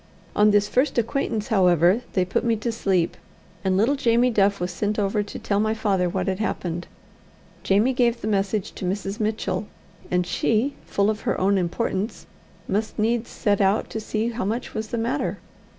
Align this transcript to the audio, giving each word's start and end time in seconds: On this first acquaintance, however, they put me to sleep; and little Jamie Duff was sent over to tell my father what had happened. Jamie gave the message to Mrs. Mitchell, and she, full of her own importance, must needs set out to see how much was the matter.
On 0.35 0.49
this 0.49 0.67
first 0.67 0.97
acquaintance, 0.97 1.49
however, 1.49 2.01
they 2.13 2.25
put 2.25 2.43
me 2.43 2.55
to 2.55 2.71
sleep; 2.71 3.15
and 3.63 3.77
little 3.77 3.95
Jamie 3.95 4.31
Duff 4.31 4.59
was 4.59 4.71
sent 4.71 4.97
over 4.97 5.21
to 5.21 5.37
tell 5.37 5.59
my 5.59 5.75
father 5.75 6.09
what 6.09 6.25
had 6.27 6.39
happened. 6.39 6.87
Jamie 7.61 7.93
gave 7.93 8.19
the 8.19 8.27
message 8.27 8.71
to 8.71 8.85
Mrs. 8.85 9.19
Mitchell, 9.19 9.67
and 10.09 10.25
she, 10.25 10.73
full 10.87 11.11
of 11.11 11.21
her 11.21 11.39
own 11.39 11.55
importance, 11.55 12.25
must 12.67 12.97
needs 12.97 13.29
set 13.29 13.61
out 13.61 13.91
to 13.91 13.99
see 13.99 14.29
how 14.29 14.43
much 14.43 14.73
was 14.73 14.87
the 14.87 14.97
matter. 14.97 15.37